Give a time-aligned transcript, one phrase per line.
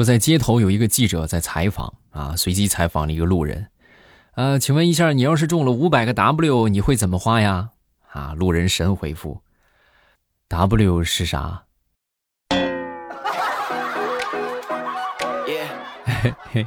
[0.00, 3.66] 说在街头有一个记者在采访啊，随机采访了一个路人，
[4.34, 7.72] 呃，请问一下，你要是中了五百个 W，你会怎么花呀？
[8.10, 9.42] 啊，路人神回复
[10.48, 11.64] ：W 是啥？
[16.22, 16.66] 嘿嘿，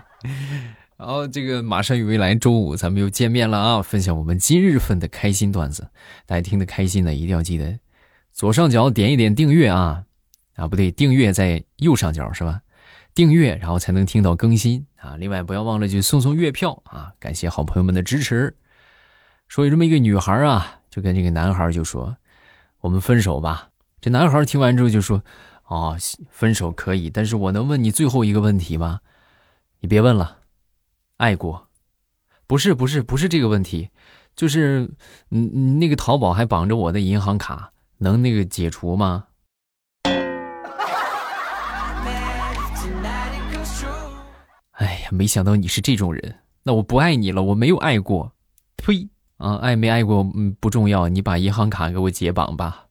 [0.95, 5.89] 然后这个马上与未来周五咱们又见面了啊，分享我们今日份的开心段子，
[6.27, 7.79] 大家听得开心的一定要记得
[8.31, 10.03] 左上角点一点订阅啊，
[10.55, 12.61] 啊不对，订阅在右上角是吧？
[13.15, 15.15] 订阅，然后才能听到更新啊！
[15.17, 17.13] 另外，不要忘了去送送月票啊！
[17.19, 18.55] 感谢好朋友们的支持。
[19.47, 22.17] 说有这么一个女孩啊，就跟这个男孩就说
[22.81, 23.69] ：“我们分手吧。”
[24.01, 25.23] 这男孩听完之后就说
[25.67, 25.95] ：“哦，
[26.31, 29.01] 分手可以，但是我能问你最后一个问题吗？
[29.79, 30.39] 你别问了，
[31.17, 31.67] 爱过？
[32.47, 33.89] 不是，不是，不是这个问题，
[34.35, 34.89] 就是
[35.29, 39.25] 嗯，那个淘宝还绑着我的银行卡，能那个解除吗？”
[45.13, 48.33] 没想到你是这种人，那我不爱你了，我没有爱过，
[48.77, 49.07] 呸！
[49.37, 52.85] 啊，爱没爱过嗯不重要，你把银行卡给我解绑吧。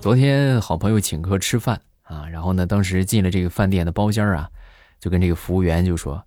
[0.00, 4.48] 昨天好朋友请客吃饭啊，然后呢，当时进了这个饭店的包间啊，
[4.98, 6.24] 就跟这个服务员就说：“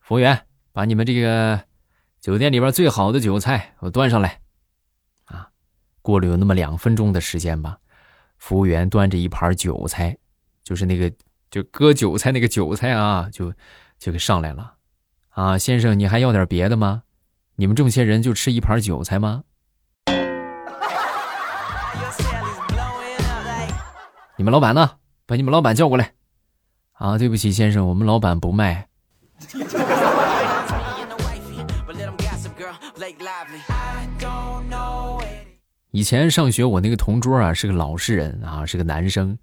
[0.00, 0.38] 服务员，
[0.72, 1.58] 把你们这个
[2.20, 4.39] 酒店里边最好的酒菜给我端上来。”
[6.02, 7.78] 过了有那么两分钟的时间吧，
[8.38, 10.16] 服务员端着一盘韭菜，
[10.62, 11.12] 就是那个
[11.50, 13.52] 就割韭菜那个韭菜啊，就
[13.98, 14.74] 就给上来了。
[15.30, 17.02] 啊，先生，你还要点别的吗？
[17.56, 19.44] 你们这么些人就吃一盘韭菜吗？
[24.36, 24.92] 你们老板呢？
[25.26, 26.14] 把你们老板叫过来。
[26.92, 28.88] 啊，对不起，先生，我们老板不卖。
[35.92, 39.36] 以前上学，我那个同桌啊是个老实人啊，是个男生。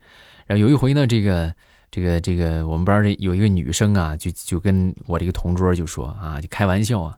[0.45, 1.53] 然后有一回呢，这个
[1.91, 7.17] 这个这个我们班这有一个女生啊，就就跟我这个同桌就说啊，就开玩笑啊，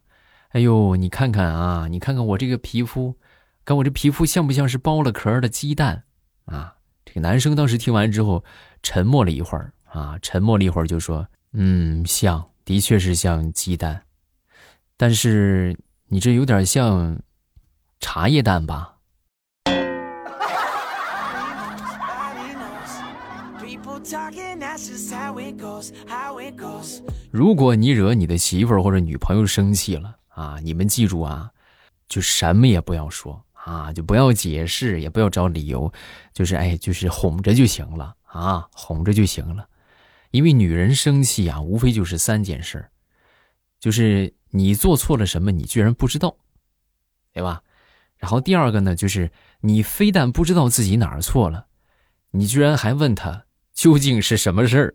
[0.49, 3.15] 哎呦，你看看啊，你看看我这个皮肤，
[3.65, 6.03] 看我这皮肤像不像是剥了壳的鸡蛋
[6.45, 6.75] 啊？
[7.05, 8.43] 这个男生当时听完之后，
[8.81, 14.03] 沉默了一会儿啊，沉默了一会儿就说，嗯，像，的确是像鸡蛋，
[14.97, 17.19] 但是你这有点像
[17.99, 18.95] 茶叶蛋吧？
[27.31, 31.51] 如果你惹你的媳妇儿或者女朋友生气了啊，你们记住啊，
[32.07, 35.91] 就什么也不要说啊，就不要解释，也不要找理由，
[36.33, 39.67] 就是哎，就是哄着就行了啊，哄着就行了。
[40.31, 42.91] 因为女人生气啊，无非就是三件事儿，
[43.79, 46.37] 就是你做错了什么，你居然不知道，
[47.33, 47.61] 对吧？
[48.17, 49.31] 然后第二个呢，就是
[49.61, 51.67] 你非但不知道自己哪儿错了，
[52.31, 53.45] 你居然还问他。
[53.79, 54.93] 究竟是什么事儿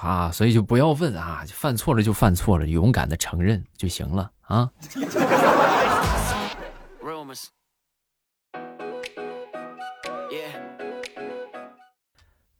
[0.00, 0.32] 啊？
[0.32, 4.70] 所以就不要问啊，犯错了就犯错了，勇敢的承认就行了啊。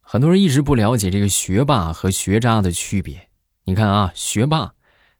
[0.01, 3.27] 很多人一直不了解这个学霸和学渣的区别。
[3.63, 4.71] 你看啊，学霸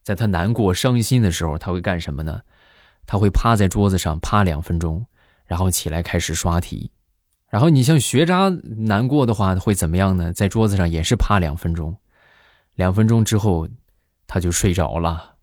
[0.03, 2.41] 在他难过、伤心的时候，他会干什么呢？
[3.07, 5.07] 他会趴在桌子上趴两分钟。
[5.45, 6.91] 然后起来开始刷题，
[7.50, 8.50] 然后你像学渣
[8.88, 10.33] 难过的话会怎么样呢？
[10.33, 11.97] 在桌子上也是趴两分钟，
[12.75, 13.67] 两分钟之后
[14.28, 15.35] 他就睡着了。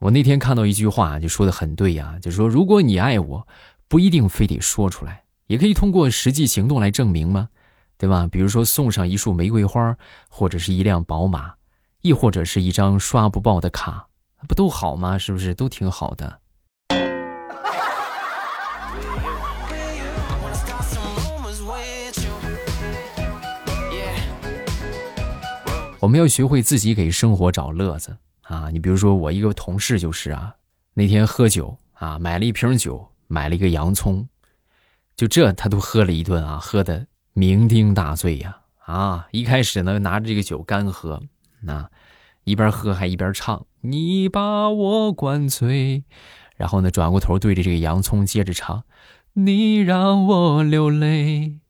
[0.00, 3.46] 我那天看到一句话，就说的很对呀，就说如果你爱我，
[3.88, 7.50] 不一定非得说出来，也可以通过实际行动来证明吗？
[7.98, 8.28] 对吧？
[8.30, 9.94] 比如说送上一束玫瑰花，
[10.28, 11.52] 或者是一辆宝马，
[12.00, 14.06] 亦或者是一张刷不爆的卡，
[14.46, 15.18] 不都好吗？
[15.18, 16.40] 是不是都挺好的？
[26.00, 28.70] 我们要学会自己给生活找乐子啊！
[28.70, 30.54] 你比如说我一个同事就是啊，
[30.94, 34.28] 那天喝酒啊，买了一瓶酒，买了一个洋葱，
[35.16, 37.04] 就这他都喝了一顿啊，喝的。
[37.38, 38.58] 酩酊大醉呀！
[38.84, 41.22] 啊，一开始呢拿着这个酒干喝，
[41.60, 41.88] 那
[42.42, 46.02] 一边喝还一边唱：“你把我灌醉。”
[46.58, 48.82] 然后呢转过头对着这个洋葱接着唱
[49.34, 51.60] ：“你让我流泪。”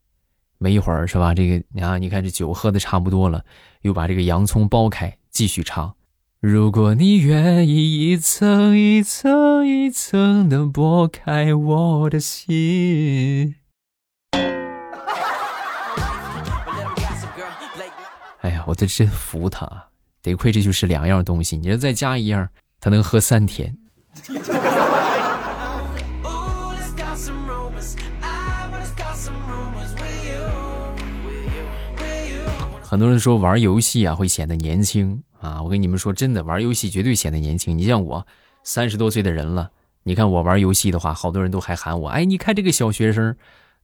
[0.56, 1.34] 没一会儿是吧？
[1.34, 3.44] 这个啊，你看这酒喝的差不多了，
[3.82, 5.96] 又把这个洋葱剥开，继续唱
[6.40, 13.56] ：“如果你愿意一层一层一层的剥开我的心。”
[18.68, 19.66] 我都真服他，
[20.20, 21.56] 得亏这就是两样东西。
[21.56, 22.46] 你这再加一样，
[22.78, 23.74] 他能喝三天。
[32.82, 37.76] 很多人说玩游戏啊会显得年轻啊，我跟你们说真的，玩游戏绝对显得年轻。
[37.76, 38.26] 你像我
[38.64, 39.70] 三十多岁的人了，
[40.02, 43.34] 你看我玩游戏的话，好多人都还喊我，哎，你看这个小学生，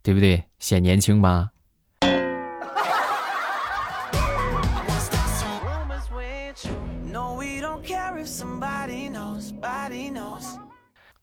[0.02, 0.44] 对不对？
[0.58, 1.52] 显年轻吧？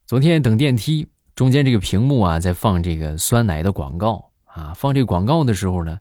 [0.06, 5.97] 昨天等电梯，中间这个屏幕啊在放这个酸奶的广告啊，放这个广告的时候呢。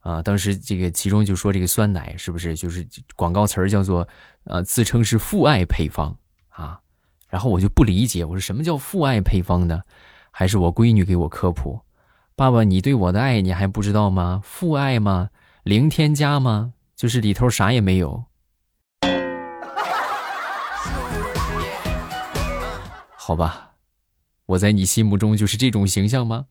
[0.00, 2.86] 啊，当时这个其中就说这个酸奶是不是就是
[3.16, 4.06] 广告词儿叫做，
[4.44, 6.16] 呃，自称是父爱配方
[6.50, 6.78] 啊，
[7.28, 9.82] 然后我就不理解，我说什么叫父爱配方呢？
[10.30, 11.80] 还是我闺女给我科普，
[12.36, 14.40] 爸爸你对我的爱你还不知道吗？
[14.44, 15.30] 父爱吗？
[15.64, 16.74] 零添加吗？
[16.94, 18.26] 就是里头啥也没有。
[23.26, 23.72] 好吧，
[24.46, 26.46] 我在你心目中就是这种形象吗？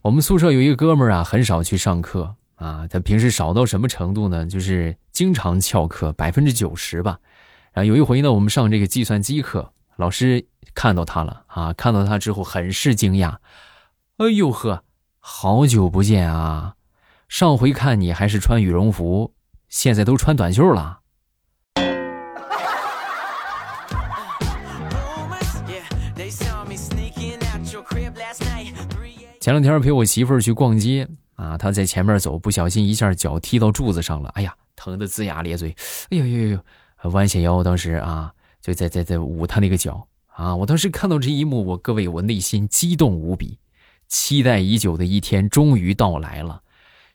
[0.00, 2.86] 我们宿舍有一个哥们儿啊，很少去上课啊。
[2.88, 4.46] 他平时少到什么程度呢？
[4.46, 7.18] 就是经常翘课，百分之九十吧。
[7.74, 13.36] 然后有一回呢，我们上这个计算机课，老师看到他了啊，看到他之后很是惊讶。
[14.16, 14.84] 哎呦呵，
[15.18, 16.76] 好久不见啊！
[17.32, 19.32] 上回看你还是穿羽绒服，
[19.70, 21.00] 现在都穿短袖了。
[29.40, 35.74] 前两天陪我媳妇儿去逛街啊，她在前面走，不小心一下脚踢到柱子上了，哎呀，疼得龇牙咧嘴，
[36.10, 38.30] 哎呦呦呦，弯下腰，当时啊，
[38.60, 40.54] 就在在在捂她那个脚啊。
[40.54, 43.58] 我当时看到这一幕，我各位，我内心激动无比，
[44.06, 46.61] 期待已久的一天终于到来了。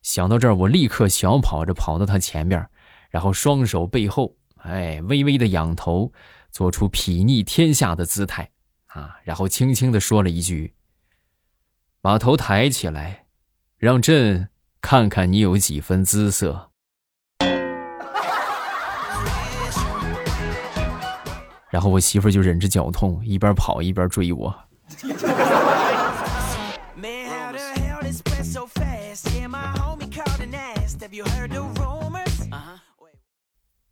[0.07, 2.65] 想到这儿，我立刻小跑着跑到他前面，
[3.09, 6.13] 然后双手背后，哎，微微的仰头，
[6.49, 8.49] 做出睥睨天下的姿态
[8.85, 10.73] 啊，然后轻轻的说了一句。
[11.99, 13.25] 把头抬起来，
[13.77, 14.47] 让朕
[14.79, 16.69] 看看你有几分姿色。
[21.69, 24.57] 然后我媳妇就忍着脚痛，一边跑一边追我。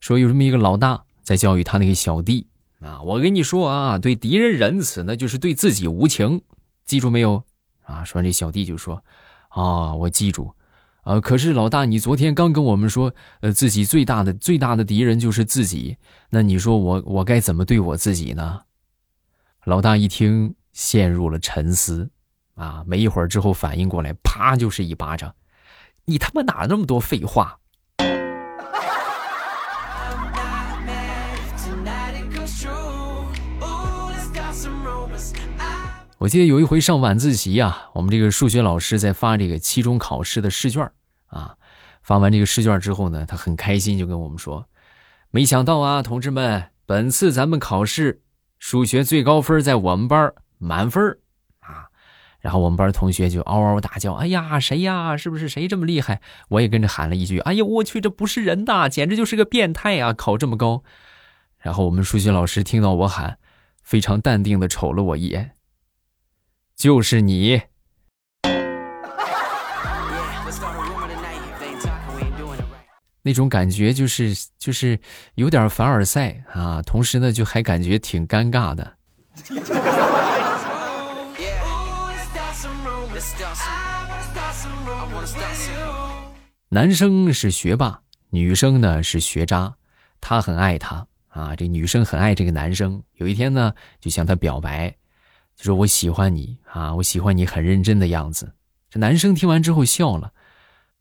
[0.05, 2.45] 说有这么一个老大在教育他那个小弟
[2.79, 6.43] 啊，我跟你说啊，对敌人仁慈，那就是对自己无情，
[6.85, 7.43] 记住没有？
[7.85, 8.03] 啊！
[8.03, 9.03] 说完这小弟就说
[9.49, 10.53] ：“啊，我记住，
[11.05, 15.97] 呃，可是老大，你昨天刚跟我们说，呃，自己最大的最大的敌人就是自己。
[16.29, 18.61] 那你说我我该怎么对我自己呢？”
[19.65, 22.11] 老大一听，陷入了沉思。
[22.53, 25.33] 啊，没一会儿之后反应过来，啪就是一巴掌
[26.05, 27.57] ：“你他妈哪那么多废话？”
[36.17, 40.89] 我记得有一回上晚自习啊，我们这个数学老师在发这个期中考试的试卷
[41.27, 41.55] 啊。
[42.01, 44.67] 发完这个试卷之后呢，他很开心，就跟我们说
[45.31, 48.21] ：“没想到啊，同志们，本次咱们考试
[48.59, 51.17] 数学最高分在我们班满分
[51.59, 51.89] 啊。”
[52.39, 55.17] 然后我们班同学就嗷嗷大叫：“哎呀，谁呀？
[55.17, 60.13] 是不是谁这么厉害？”我也跟着喊了一句：“哎呀，我去，这不是人呐，简直就是个变态啊！
[60.13, 60.83] 考这么高。”
[61.57, 63.39] 然后我们数学老师听到我喊，
[63.85, 65.51] 非常淡定的瞅了我一眼。
[66.75, 67.61] 就是你，
[73.21, 74.99] 那种感觉就是就是
[75.35, 78.97] 有点凡尔赛啊，同时呢就还感觉挺尴尬的。
[86.69, 88.01] 男生是学霸，
[88.31, 89.75] 女生呢是学渣，
[90.19, 93.03] 他很爱她啊，这女生很爱这个男生。
[93.15, 94.89] 有一天呢，就向他表白。
[95.57, 98.53] 就说我喜欢你啊，我喜欢你很认真的样子。
[98.89, 100.31] 这男生听完之后笑了，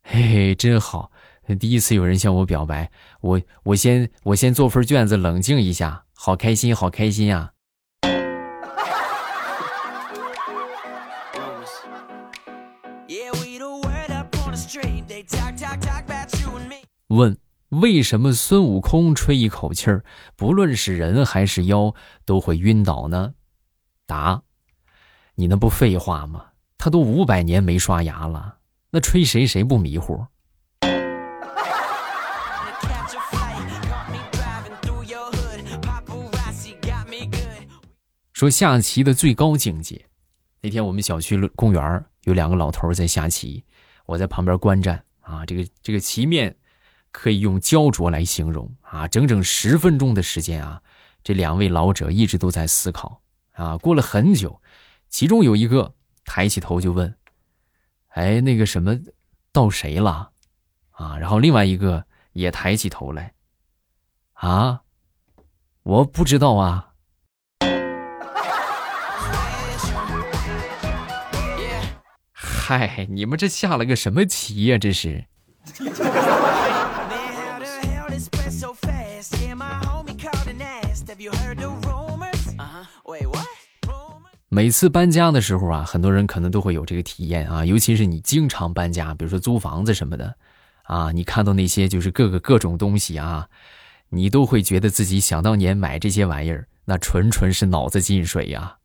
[0.03, 1.13] 嘿嘿，真好，
[1.61, 2.91] 第一次有人向我表白。
[3.21, 7.53] 我我先我先做份卷子冷静一下，好开心，好开心呀。
[17.09, 17.37] 问
[17.81, 20.05] 为什么孙悟空吹一口气儿，
[20.37, 23.35] 不论是人还是妖都会晕倒呢？
[24.07, 24.43] 答，
[25.35, 26.47] 你那不废话吗？
[26.77, 28.59] 他都五百年没刷牙了，
[28.91, 30.27] 那吹谁谁不迷糊？
[38.33, 40.05] 说下棋的最高境界。
[40.61, 43.65] 那天我们小区公园有两个老头在下棋，
[44.07, 45.47] 我在旁边观战啊。
[45.47, 46.55] 这个这个棋面
[47.15, 49.07] 可以用焦灼来形容啊。
[49.07, 50.83] 整整十分钟的时间啊，
[51.23, 53.79] 这两位老者一直都在思考啊。
[53.79, 54.61] 过了很久，
[55.09, 55.95] 其中有一个
[56.25, 57.17] 抬起头就问
[58.19, 58.99] ：“哎，那个什么，
[59.53, 60.33] 到谁了？”
[60.91, 63.33] 啊，然后另外一个也抬起头来
[64.35, 64.83] ：“啊，
[65.85, 66.95] 我不知道啊。
[72.33, 74.77] ”嗨，你们这下了个什么棋呀？
[74.79, 75.27] 这是。
[84.55, 90.33] 每次搬家的时候啊，很多人可能都会有这个体验啊，尤其是你经常搬家，比如说租房子什么的
[90.85, 93.49] 啊，你看到那些就是各个各种东西啊，
[94.11, 98.77] 你都会觉得自己想当年买这些玩意儿，那纯纯是脑子进水呀。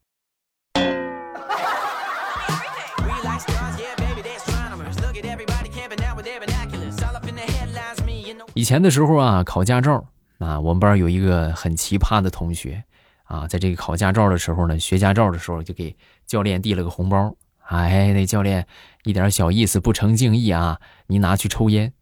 [8.56, 10.04] 以前的时候啊，考驾照
[10.40, 12.84] 啊，我们班有一个很奇葩的同学
[13.30, 15.96] 啊，在这个考驾照的时候呢，学驾照的时候就给
[16.26, 18.66] 教练递了个红包，哎，那教练
[19.04, 21.94] 一点小意思不成敬意啊，你拿去抽烟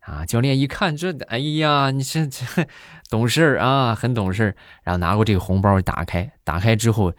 [0.00, 0.24] 啊。
[0.24, 2.46] 教练一看这，哎呀，你这这
[3.10, 7.12] 懂事啊，很懂事，然后拿过这个红包打开，打开之后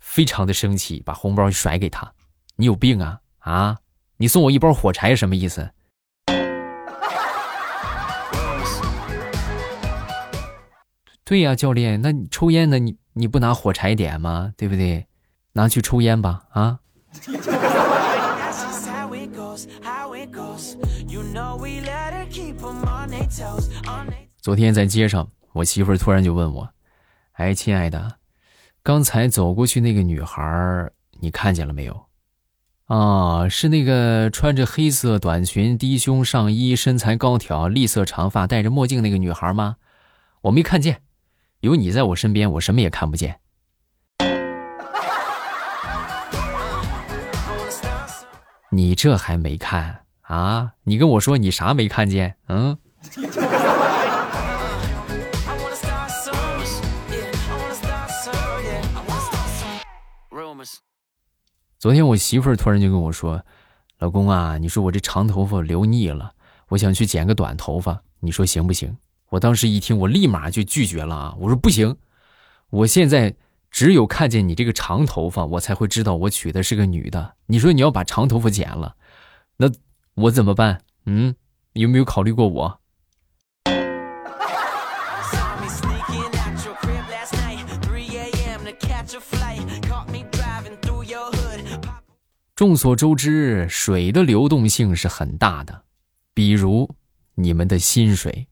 [0.00, 2.12] 非常的生气，把红包甩给他，
[2.56, 3.78] 你有病啊啊！
[4.16, 5.70] 你送我一包火柴什么意思？
[11.24, 12.78] 对呀，教练，那你抽烟呢？
[12.78, 14.52] 你你不拿火柴点吗？
[14.56, 15.06] 对不对？
[15.52, 16.80] 拿去抽烟吧，啊！
[24.40, 26.68] 昨天在街上，我媳妇儿突然就问我
[27.38, 28.16] ：“哎，亲爱的，
[28.82, 30.90] 刚才走过去那个女孩，
[31.20, 32.06] 你看见了没有？
[32.86, 39.76] 啊，是那个穿着黑色短裙、低胸上衣、身材高挑、栗色长发、戴着墨镜那个女孩吗？
[40.42, 41.02] 我没看见。”
[41.64, 43.40] 有你在我身边，我什么也看不见。
[48.70, 50.72] 你这还没看啊？
[50.82, 52.36] 你跟我说你啥没看见？
[52.48, 52.76] 嗯。
[61.78, 63.42] 昨天我媳妇儿突然就跟我说
[64.00, 66.34] ：“老公啊，你说我这长头发留腻了，
[66.68, 68.94] 我想去剪个短头发，你说行不行？”
[69.34, 71.34] 我当时一听，我立马就拒绝了啊！
[71.40, 71.96] 我说不行，
[72.70, 73.34] 我现在
[73.68, 77.34] 只有看见你这个长头发，我才会知道我娶的是个女的。
[77.46, 78.94] 你说你要把长头发剪了，
[79.56, 79.68] 那
[80.14, 80.82] 我怎么办？
[81.06, 81.34] 嗯，
[81.72, 82.80] 有没有考虑过我？
[92.54, 95.82] 众所周知，水的流动性是很大的，
[96.32, 96.88] 比如
[97.34, 98.46] 你们的薪水。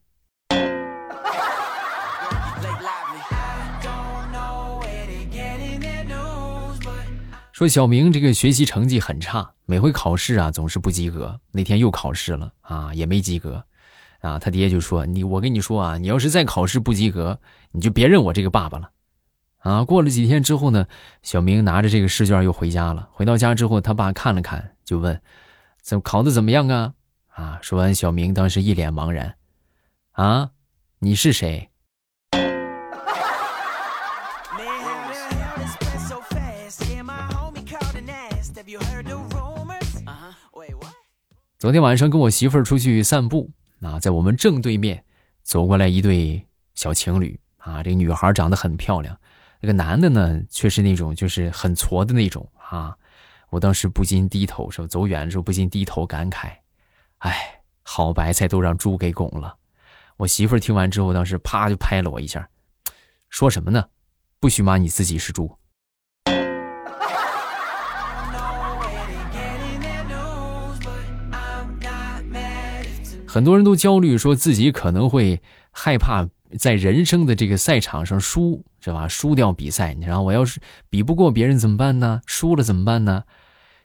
[7.52, 11.38] 说小明这个学习成绩很差，每回考试啊总是不及格。
[11.52, 13.62] 那天又考试了啊，也没及格，
[14.20, 17.38] 啊，他爹就说：“你我跟你说啊，你要是再考试不及格，
[17.70, 18.90] 你就别认我这个爸爸了。”
[19.60, 20.86] 啊，过了几天之后呢，
[21.22, 23.08] 小明拿着这个试卷又回家了。
[23.12, 25.20] 回到家之后，他爸看了看，就问
[25.82, 26.94] ：“怎么考的怎么样啊？”
[27.36, 29.36] 啊，说完，小明当时一脸茫然
[30.12, 30.50] ：“啊，
[31.00, 31.68] 你是谁？”
[41.58, 45.02] 昨天晚上跟我媳妇儿出去散步啊，在我们正对面
[45.42, 49.18] 走过来一对小情侣啊，这个女孩长得很漂亮，
[49.60, 52.94] 那个男的呢却是那种就是很矬的那种啊，
[53.48, 56.50] 我当时不禁低头，说走远的时候不禁低头感慨，
[57.18, 59.56] 哎，好白菜都让猪给拱了。
[60.18, 62.48] 我媳妇儿听完之后，当时啪就拍了我一下，
[63.30, 63.88] 说什么呢？
[64.40, 65.56] 不许骂你自己是猪。
[73.32, 79.08] 很多人都焦虑，说自己可能会害怕在人生的这个赛场上输，是吧？
[79.08, 80.60] 输掉比赛，然后我要是
[80.90, 82.20] 比不过别人怎么办呢？
[82.26, 83.24] 输了怎么办呢？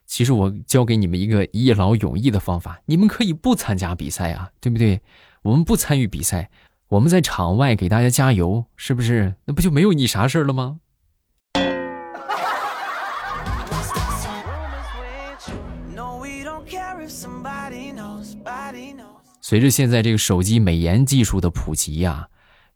[0.05, 4.99] 其实我教给你们一个一劳永逸的方法，你们可以不参加比赛啊，对不对？
[5.43, 6.49] 我们不参与比赛，
[6.89, 9.35] 我们在场外给大家加油，是不是？
[9.45, 10.79] 那不就没有你啥事了吗？
[19.47, 22.27] 随着现在这个手机美颜技术的普及呀，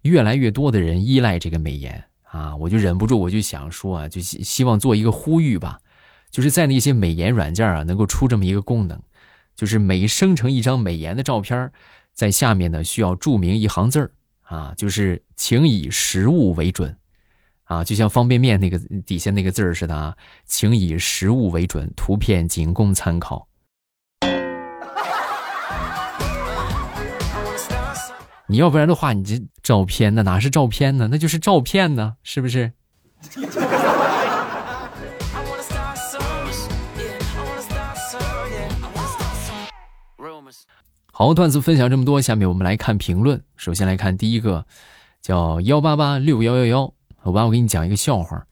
[0.04, 5.82] 越来越多的人依赖这个美颜啊，我就忍不住我就想说啊，就希希望做一个呼吁吧，
[6.30, 8.98] 就是在那些美颜软件啊，能够出这么一个功能，
[9.54, 11.70] 就是每生成一张美颜的照片，
[12.14, 14.12] 在下面呢需要注明一行字儿
[14.44, 16.96] 啊，就是请以实物为准。
[17.66, 23.46] 啊，就像方便面那个底下那个字儿似的啊，请以实物为准，图片仅供参考。
[28.52, 31.08] 你要不然的话，你这照片呢哪是照片呢？
[31.10, 32.74] 那就是照片呢，是不是？
[41.14, 43.42] 好，段子分享这么多，下面我们来看评论。
[43.56, 44.66] 首先来看第一个，
[45.22, 46.94] 叫幺八八六幺幺幺。
[47.22, 48.46] 我爸，我给你讲一个笑话，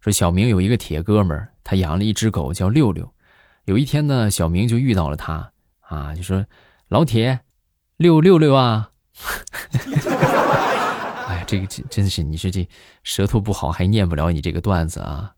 [0.00, 3.10] 说小明有一个铁哥们儿，他养了一只狗叫六六。
[3.64, 6.44] 有一天呢，小明就遇到了他，啊，就说
[6.88, 7.40] ：“老铁，
[7.96, 8.90] 六六六啊！”
[11.28, 12.68] 哎呀，这个真真是，你说这
[13.02, 15.34] 舌头不好还念不了你这个段子啊。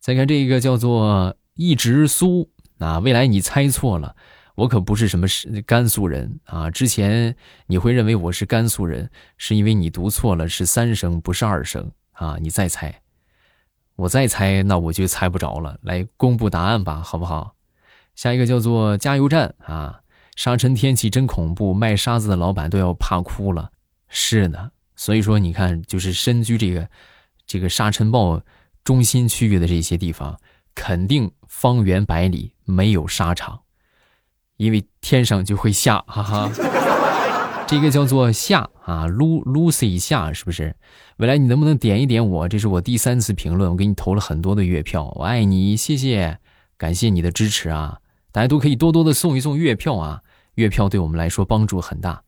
[0.00, 4.16] 再看这个叫做一直苏啊，未来你猜错了，
[4.54, 5.26] 我可不是什么
[5.66, 6.70] 甘肃人啊。
[6.70, 7.36] 之前
[7.66, 11.90] 你会认为我是甘肃人，是因为你读错了，是三声不是二声。
[12.12, 13.02] 啊，你再猜，
[13.94, 15.78] 我再猜，那我就猜不着了。
[15.82, 17.54] 来公布答案吧，好不好？
[18.14, 20.00] 下一个叫做加油站啊，
[20.36, 23.70] 沙尘天气真恐怖，卖沙子的老板都要怕哭了。
[24.08, 26.88] 是呢，所以说你看，就是身居这个
[27.46, 28.40] 这个沙尘暴
[28.84, 30.38] 中心区域的这些地方，
[30.74, 33.60] 肯定方圆百里没有沙场，
[34.58, 36.50] 因为天上就会下，哈哈。
[37.66, 40.76] 这个叫做夏啊，Lu Lucy 夏是不是？
[41.16, 42.48] 未来你能不能点一点我？
[42.48, 46.38] 这是我第三次评论，我给你投了很多的月票，我爱你，谢谢，
[46.76, 47.98] 感谢你的支持啊！
[48.30, 50.22] 大家都可以多多的送一送月票啊，
[50.56, 52.22] 月票对我们来说帮助很大。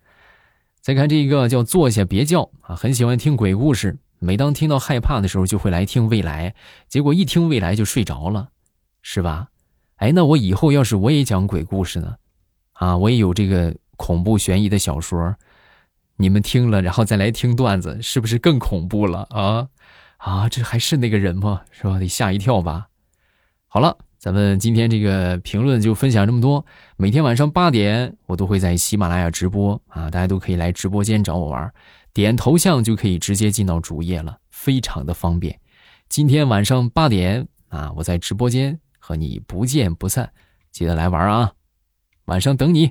[0.81, 6.55] 再看这一个叫坐下别叫啊，很喜欢听鬼故事，每当听到害怕的时候就会来听未来，
[6.89, 8.49] 结果一听未来就睡着了，
[9.03, 9.49] 是吧？
[9.97, 12.17] 哎，那我以后要是我也讲鬼故事呢？
[12.73, 13.75] 啊，我也有这个。
[13.99, 15.35] 恐怖悬疑的小说，
[16.19, 19.67] 你们听了，然后再来听段子，是不是更恐怖了啊？
[20.19, 21.63] 啊，这还是那个人吗？
[21.73, 21.99] 是吧？
[21.99, 22.91] 得吓一跳吧。
[23.67, 26.67] 好了，咱们今天这个评论就分享这么多。
[26.97, 31.73] 每天晚上八点，我都会在喜马拉雅直播啊，大家都可以来直播间找我玩，
[32.13, 35.57] 点头像就可以直接进到主页了，非常的方便。
[36.09, 40.33] 今天晚上八点啊，我在直播间和你不见不散，
[40.73, 41.53] 记得来玩啊，
[42.25, 42.91] 晚上等你。